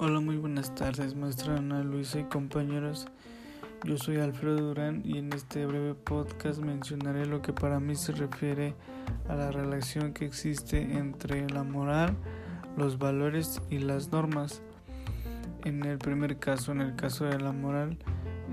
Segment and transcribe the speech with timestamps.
[0.00, 3.08] Hola, muy buenas tardes, maestra Ana Luisa y compañeros.
[3.82, 8.12] Yo soy Alfredo Durán y en este breve podcast mencionaré lo que para mí se
[8.12, 8.76] refiere
[9.28, 12.16] a la relación que existe entre la moral,
[12.76, 14.62] los valores y las normas.
[15.64, 17.98] En el primer caso, en el caso de la moral,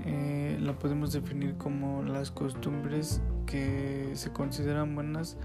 [0.04, 5.36] eh, la podemos definir como las costumbres que se consideran buenas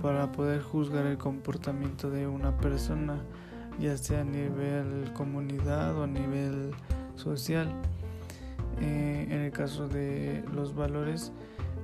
[0.00, 3.20] para poder juzgar el comportamiento de una persona,
[3.78, 6.72] ya sea a nivel comunidad o a nivel
[7.16, 7.72] social.
[8.80, 11.32] Eh, en el caso de los valores,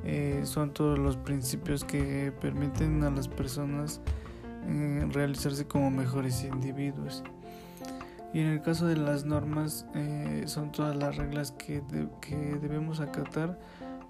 [0.05, 4.01] eh, son todos los principios que permiten a las personas
[4.67, 7.23] eh, realizarse como mejores individuos.
[8.33, 9.87] Y en el caso de las normas,
[10.45, 11.83] son todas las reglas que,
[12.21, 13.59] que debemos acatar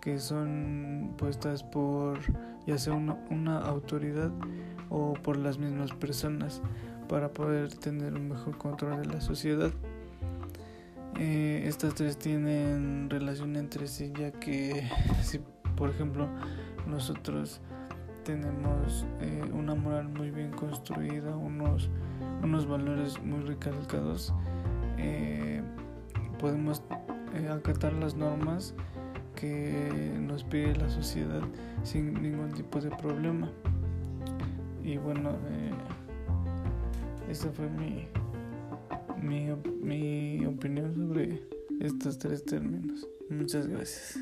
[0.06, 2.20] que son puestas por
[2.64, 4.30] ya sea una, autoridad
[4.90, 6.62] o por las mismas personas
[7.08, 9.70] para poder tener un mejor control de la sociedad.
[11.18, 14.86] Eh, estas tres tienen relación entre sí ya que
[15.22, 15.40] si
[15.74, 16.28] por ejemplo
[16.86, 17.62] nosotros
[18.22, 21.88] tenemos eh, una moral muy bien construida, unos,
[22.42, 24.34] unos valores muy recalcados,
[24.98, 25.62] eh,
[26.38, 26.82] podemos
[27.50, 28.74] acatar las normas
[29.36, 31.42] que nos pide la sociedad
[31.84, 33.50] sin ningún tipo de problema.
[34.86, 35.72] Y bueno, eh,
[37.28, 38.06] esa fue mi,
[39.20, 41.42] mi, mi opinión sobre
[41.80, 43.04] estos tres términos.
[43.28, 44.16] Muchas gracias.